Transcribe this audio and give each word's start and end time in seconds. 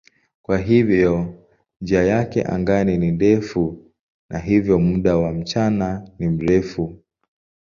Kwa 0.41 0.57
hiyo 0.57 1.33
njia 1.81 2.03
yake 2.03 2.43
angani 2.43 2.97
ni 2.97 3.11
ndefu 3.11 3.91
na 4.29 4.39
hivyo 4.39 4.79
muda 4.79 5.17
wa 5.17 5.31
mchana 5.33 6.09
ni 6.19 6.27
mrefu. 6.29 6.99